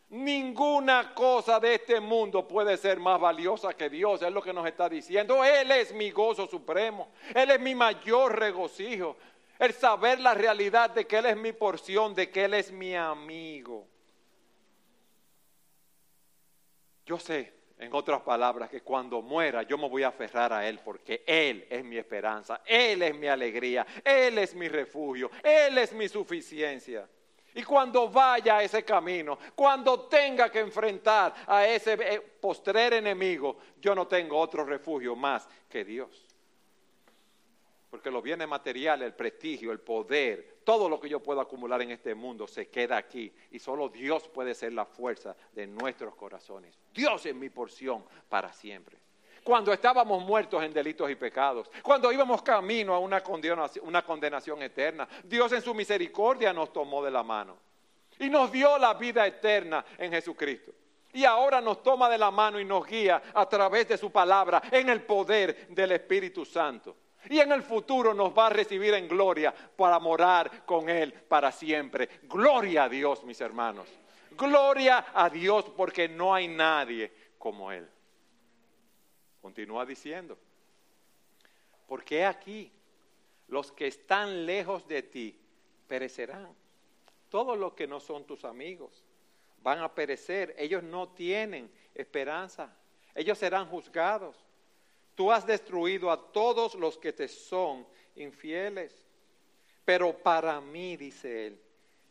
[0.08, 4.66] Ninguna cosa de este mundo puede ser más valiosa que Dios, es lo que nos
[4.66, 5.44] está diciendo.
[5.44, 9.16] Él es mi gozo supremo, Él es mi mayor regocijo.
[9.58, 12.94] El saber la realidad de que Él es mi porción, de que Él es mi
[12.94, 13.86] amigo.
[17.06, 20.80] Yo sé, en otras palabras, que cuando muera yo me voy a aferrar a Él
[20.84, 25.92] porque Él es mi esperanza, Él es mi alegría, Él es mi refugio, Él es
[25.92, 27.08] mi suficiencia.
[27.54, 33.56] Y cuando vaya a ese camino, cuando tenga que enfrentar a ese eh, postrer enemigo,
[33.80, 36.25] yo no tengo otro refugio más que Dios.
[37.96, 41.92] Porque los bienes materiales, el prestigio, el poder, todo lo que yo puedo acumular en
[41.92, 43.32] este mundo se queda aquí.
[43.52, 46.78] Y solo Dios puede ser la fuerza de nuestros corazones.
[46.92, 48.98] Dios es mi porción para siempre.
[49.42, 54.60] Cuando estábamos muertos en delitos y pecados, cuando íbamos camino a una condenación, una condenación
[54.60, 57.56] eterna, Dios en su misericordia nos tomó de la mano
[58.18, 60.70] y nos dio la vida eterna en Jesucristo.
[61.14, 64.64] Y ahora nos toma de la mano y nos guía a través de su palabra
[64.70, 66.94] en el poder del Espíritu Santo.
[67.28, 71.52] Y en el futuro nos va a recibir en gloria para morar con Él para
[71.52, 72.08] siempre.
[72.24, 73.88] Gloria a Dios, mis hermanos.
[74.32, 77.88] Gloria a Dios porque no hay nadie como Él.
[79.40, 80.36] Continúa diciendo,
[81.86, 82.72] porque aquí
[83.48, 85.38] los que están lejos de ti
[85.86, 86.54] perecerán.
[87.28, 89.04] Todos los que no son tus amigos
[89.62, 90.54] van a perecer.
[90.58, 92.72] Ellos no tienen esperanza.
[93.14, 94.45] Ellos serán juzgados.
[95.16, 99.02] Tú has destruido a todos los que te son infieles.
[99.84, 101.60] Pero para mí, dice él,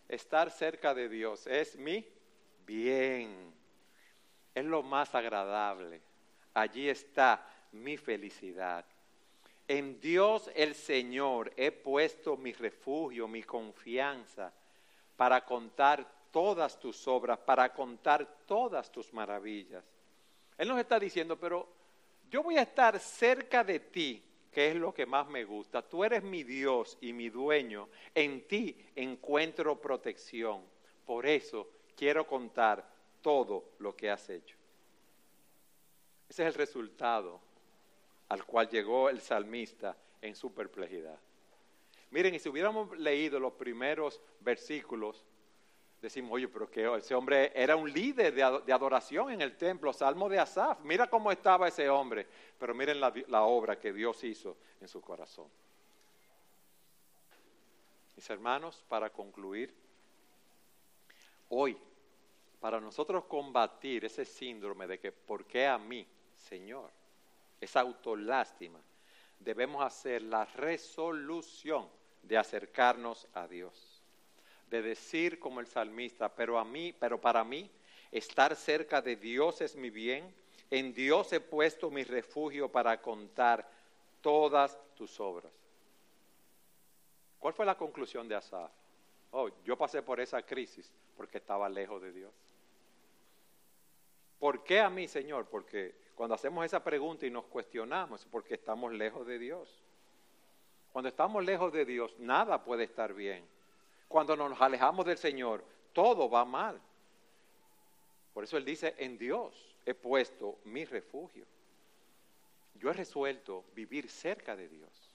[0.09, 2.05] estar cerca de Dios es mi
[2.65, 3.53] bien.
[4.53, 6.01] Es lo más agradable.
[6.53, 8.85] Allí está mi felicidad.
[9.67, 14.51] En Dios el Señor he puesto mi refugio, mi confianza,
[15.15, 19.83] para contar todas tus obras, para contar todas tus maravillas.
[20.57, 21.67] Él nos está diciendo, pero
[22.35, 24.21] yo voy a estar cerca de ti,
[24.51, 25.81] que es lo que más me gusta.
[25.81, 27.87] Tú eres mi Dios y mi dueño.
[28.13, 30.61] En ti encuentro protección.
[31.05, 32.85] Por eso quiero contar
[33.21, 34.57] todo lo que has hecho.
[36.27, 37.39] Ese es el resultado
[38.27, 41.17] al cual llegó el salmista en su perplejidad.
[42.11, 45.23] Miren, y si hubiéramos leído los primeros versículos
[46.01, 50.29] decimos, oye, pero que ese hombre era un líder de, adoración en el templo, Salmo
[50.29, 52.27] de Asaf, mira cómo estaba ese hombre,
[52.59, 55.47] pero miren la, la obra que Dios hizo en su corazón.
[58.15, 59.73] Mis hermanos, para concluir,
[61.49, 61.77] hoy,
[62.59, 66.91] para nosotros combatir ese síndrome de que, ¿por qué a mí, Señor?
[67.59, 68.79] Esa autolástima,
[69.39, 71.89] debemos hacer la resolución
[72.23, 73.94] de acercarnos a Dios
[74.69, 77.69] de decir como el salmista, pero a mí, pero para mí,
[78.11, 80.33] estar cerca de Dios es mi bien,
[80.71, 83.69] en Dios he puesto mi refugio para contar
[84.21, 85.53] todas tus obras.
[87.39, 88.71] ¿Cuál fue la conclusión de Asaf?
[89.31, 92.33] Oh, yo pasé por esa crisis porque estaba lejos de Dios.
[94.39, 95.47] ¿Por qué a mí, Señor?
[95.47, 99.83] Porque cuando hacemos esa pregunta y nos cuestionamos, porque estamos lejos de Dios.
[100.91, 103.45] Cuando estamos lejos de Dios, nada puede estar bien.
[104.15, 105.61] Cuando nos alejamos del Señor,
[105.91, 106.79] todo va mal.
[108.33, 111.45] Por eso Él dice, en Dios he puesto mi refugio.
[112.75, 115.11] Yo he resuelto vivir cerca de Dios.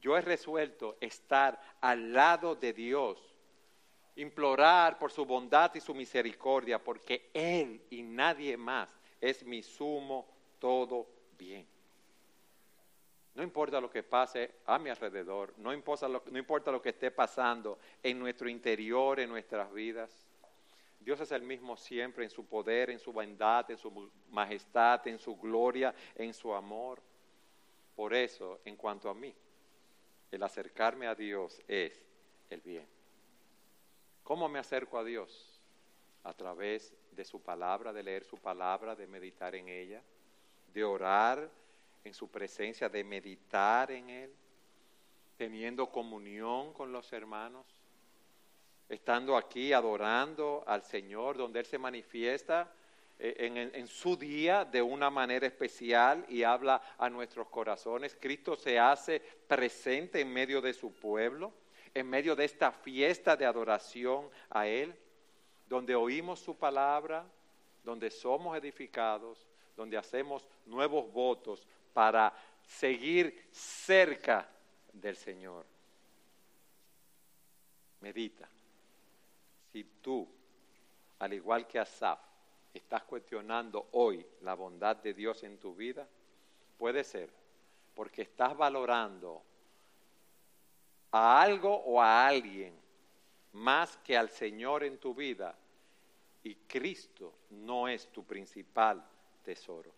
[0.00, 3.20] Yo he resuelto estar al lado de Dios,
[4.16, 10.26] implorar por su bondad y su misericordia, porque Él y nadie más es mi sumo
[10.58, 11.06] todo
[11.38, 11.68] bien.
[13.38, 16.88] No importa lo que pase a mi alrededor, no importa, lo, no importa lo que
[16.88, 20.26] esté pasando en nuestro interior, en nuestras vidas.
[20.98, 25.20] Dios es el mismo siempre en su poder, en su bondad, en su majestad, en
[25.20, 27.00] su gloria, en su amor.
[27.94, 29.32] Por eso, en cuanto a mí,
[30.32, 32.04] el acercarme a Dios es
[32.50, 32.88] el bien.
[34.24, 35.60] ¿Cómo me acerco a Dios?
[36.24, 40.02] A través de su palabra, de leer su palabra, de meditar en ella,
[40.74, 41.48] de orar
[42.04, 44.34] en su presencia, de meditar en Él,
[45.36, 47.66] teniendo comunión con los hermanos,
[48.88, 52.72] estando aquí adorando al Señor, donde Él se manifiesta
[53.18, 58.16] eh, en, en, su día de una manera especial y habla a nuestros corazones.
[58.20, 61.52] Cristo se hace presente en medio de su pueblo,
[61.94, 64.94] en medio de esta fiesta de adoración a Él,
[65.68, 67.26] donde oímos su palabra,
[67.84, 69.46] donde somos edificados,
[69.76, 71.66] donde hacemos nuevos votos,
[71.98, 72.32] para
[72.62, 74.48] seguir cerca
[74.92, 75.66] del Señor.
[78.02, 78.48] Medita.
[79.72, 80.28] Si tú,
[81.18, 82.20] al igual que Asaf,
[82.72, 86.06] estás cuestionando hoy la bondad de Dios en tu vida,
[86.76, 87.30] puede ser
[87.96, 89.42] porque estás valorando
[91.10, 92.80] a algo o a alguien
[93.54, 95.52] más que al Señor en tu vida
[96.44, 99.04] y Cristo no es tu principal
[99.42, 99.97] tesoro.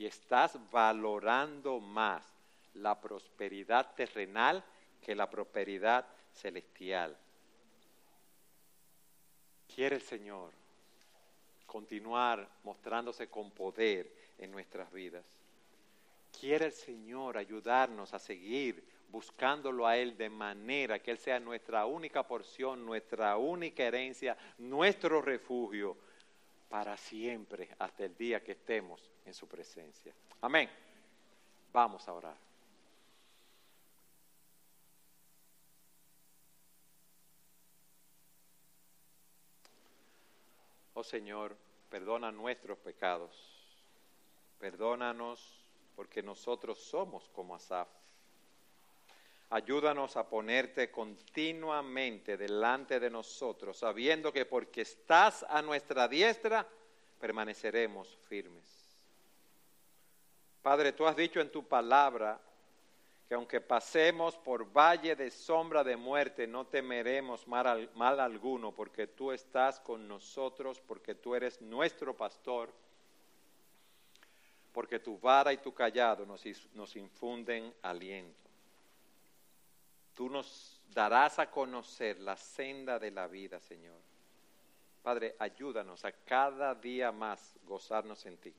[0.00, 2.24] Y estás valorando más
[2.72, 4.64] la prosperidad terrenal
[5.02, 7.14] que la prosperidad celestial.
[9.74, 10.52] Quiere el Señor
[11.66, 15.26] continuar mostrándose con poder en nuestras vidas.
[16.32, 21.84] Quiere el Señor ayudarnos a seguir buscándolo a Él de manera que Él sea nuestra
[21.84, 25.98] única porción, nuestra única herencia, nuestro refugio
[26.70, 30.14] para siempre, hasta el día que estemos en su presencia.
[30.40, 30.68] Amén.
[31.72, 32.36] Vamos a orar.
[40.94, 41.56] Oh Señor,
[41.88, 43.30] perdona nuestros pecados.
[44.58, 45.64] Perdónanos
[45.96, 47.88] porque nosotros somos como Asaf.
[49.48, 56.68] Ayúdanos a ponerte continuamente delante de nosotros, sabiendo que porque estás a nuestra diestra,
[57.18, 58.79] permaneceremos firmes.
[60.62, 62.40] Padre, tú has dicho en tu palabra
[63.30, 69.30] que aunque pasemos por valle de sombra de muerte, no temeremos mal, alguno, porque tú
[69.30, 72.72] estás con nosotros, porque tú eres nuestro pastor,
[74.72, 76.44] porque tu vara y tu callado nos,
[76.74, 78.50] nos infunden aliento.
[80.16, 84.00] Tú nos darás a conocer la senda de la vida, Señor.
[85.04, 88.52] Padre, ayúdanos a cada día más gozarnos en ti.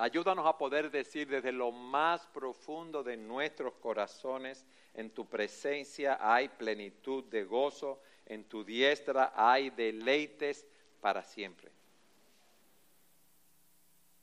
[0.00, 6.48] Ayúdanos a poder decir desde lo más profundo de nuestros corazones, en tu presencia hay
[6.48, 10.64] plenitud de gozo, en tu diestra hay deleites
[11.00, 11.72] para siempre.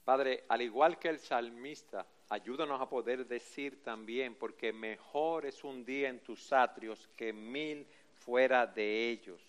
[0.05, 5.83] Padre, al igual que el salmista, ayúdanos a poder decir también, porque mejor es un
[5.83, 9.44] día en tus atrios que mil fuera de ellos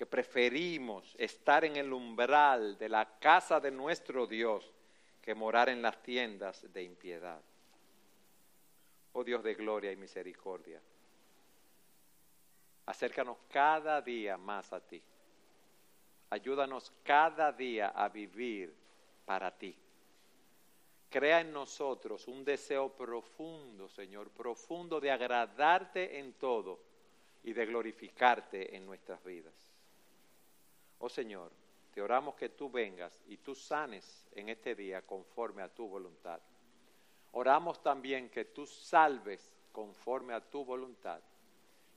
[0.00, 4.72] que preferimos estar en el umbral de la casa de nuestro Dios
[5.20, 7.38] que morar en las tiendas de impiedad.
[9.12, 10.80] Oh Dios de gloria y misericordia,
[12.86, 15.02] acércanos cada día más a ti.
[16.30, 18.74] Ayúdanos cada día a vivir
[19.26, 19.76] para ti.
[21.10, 26.80] Crea en nosotros un deseo profundo, Señor, profundo de agradarte en todo
[27.42, 29.69] y de glorificarte en nuestras vidas.
[31.00, 31.50] Oh Señor,
[31.92, 36.40] te oramos que tú vengas y tú sanes en este día conforme a tu voluntad.
[37.32, 41.20] Oramos también que tú salves conforme a tu voluntad.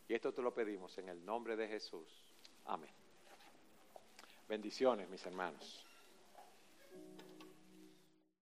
[0.08, 2.08] Y esto te lo pedimos en el nombre de Jesús.
[2.66, 2.91] Amén.
[4.47, 5.86] Bendiciones, mis hermanos.